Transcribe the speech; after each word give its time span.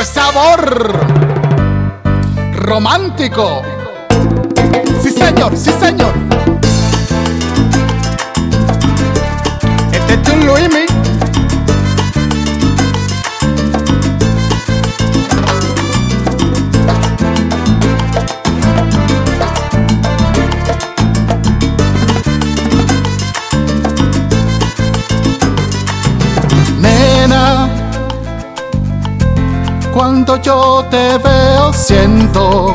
Es 0.00 0.06
sabor 0.06 0.92
romántico. 2.52 3.62
Sí, 5.02 5.10
señor, 5.10 5.56
sí, 5.56 5.72
señor. 5.80 6.37
Cuando 29.98 30.40
yo 30.40 30.86
te 30.92 31.18
veo 31.18 31.72
siento 31.72 32.72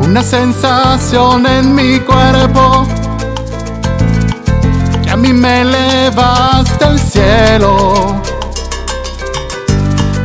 una 0.00 0.24
sensación 0.24 1.46
en 1.46 1.72
mi 1.72 2.00
cuerpo 2.00 2.84
que 5.04 5.10
a 5.10 5.16
mí 5.16 5.32
me 5.32 5.60
eleva 5.60 6.58
hasta 6.58 6.88
el 6.88 6.98
cielo 6.98 7.94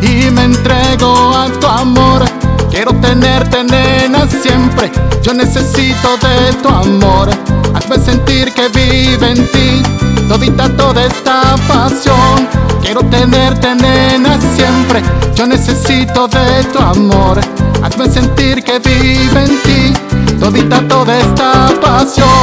y 0.02 0.32
me 0.32 0.46
entrego 0.46 1.36
a 1.36 1.50
tu 1.60 1.68
amor. 1.68 2.26
Quiero 2.72 2.92
tenerte, 2.96 3.64
nena, 3.64 4.28
siempre. 4.28 4.92
Yo 5.22 5.36
necesito 5.36 6.18
de 6.18 6.54
tu 6.64 6.68
amor. 6.68 7.30
Hazme 7.76 8.00
sentir 8.00 8.52
que 8.54 8.68
vive 8.70 9.34
en 9.34 9.52
ti 9.52 9.84
todita 10.28 10.68
toda 10.78 11.06
esta 11.06 11.56
pasión. 11.68 12.19
Quiero 12.92 13.06
tenerte, 13.06 13.76
nena, 13.76 14.40
siempre. 14.56 15.04
Yo 15.36 15.46
necesito 15.46 16.28
de 16.28 16.64
tu 16.74 16.80
amor. 16.80 17.40
Hazme 17.84 18.10
sentir 18.10 18.64
que 18.64 18.80
vive 18.80 19.44
en 19.44 19.62
ti 19.62 19.94
todita 20.40 20.82
toda 20.88 21.16
esta 21.20 21.70
pasión. 21.80 22.39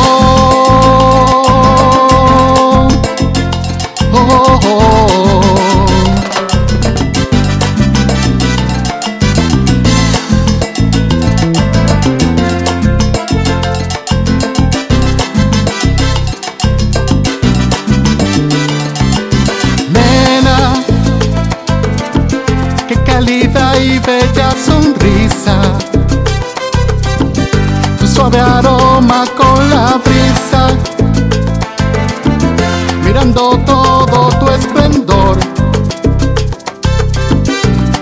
Mirando 33.17 33.59
todo 33.65 34.29
tu 34.39 34.47
esplendor. 34.51 35.39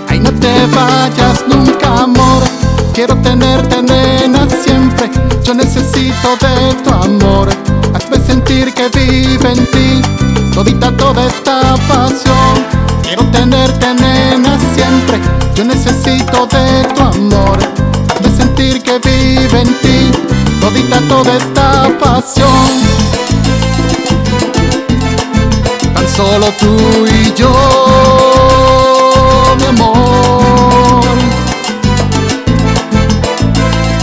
Ay, 0.09 0.19
no 0.19 0.29
te 0.31 0.53
vayas 0.75 1.45
nunca, 1.47 2.03
amor. 2.03 2.43
Quiero 2.93 3.15
tenerte, 3.21 3.81
nena, 3.81 4.45
siempre. 4.49 5.09
Yo 5.45 5.53
necesito 5.53 6.35
de 6.41 6.73
tu 6.83 6.89
amor. 6.89 7.47
Hazme 7.93 8.17
sentir 8.27 8.73
que 8.73 8.89
vive 8.89 9.53
en 9.53 9.65
ti 9.67 10.01
todita 10.53 10.91
toda 10.97 11.27
esta 11.27 11.75
pasión. 11.87 12.53
Quiero 13.01 13.23
tenerte, 13.31 13.93
nena, 13.93 14.59
siempre. 14.75 15.21
Yo 15.55 15.63
necesito 15.63 16.45
de 16.47 16.83
tu 16.93 17.01
amor. 17.01 17.57
Hazme 18.13 18.35
sentir 18.35 18.83
que 18.83 18.99
vive 18.99 19.61
en 19.61 19.73
ti 19.79 20.11
todita 20.59 20.99
toda 21.07 21.37
esta 21.37 21.89
pasión. 21.99 22.84
Solo 26.15 26.47
tú 26.59 27.05
y 27.07 27.33
yo, 27.33 27.51
mi 29.59 29.65
amor. 29.65 31.03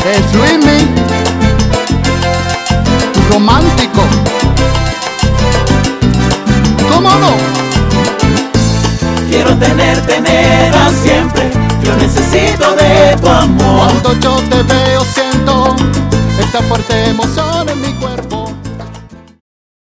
Es 0.04 0.34
Luismi, 0.34 0.78
tu 3.14 3.32
romántico. 3.32 4.02
¿Cómo 6.90 7.08
no? 7.08 7.32
Quiero 9.30 9.56
tenerte 9.56 10.20
nena 10.20 10.90
siempre. 11.02 11.50
Yo 11.82 11.96
necesito 11.96 12.74
de 12.76 13.16
tu 13.22 13.28
amor. 13.28 13.86
Cuando 13.86 14.12
yo 14.20 14.36
te 14.50 14.62
veo 14.62 15.02
siento 15.14 15.74
esta 16.38 16.62
fuerte 16.62 17.08
emoción 17.08 17.68
en 17.70 17.80
mi 17.80 17.92
cuerpo. 17.94 18.11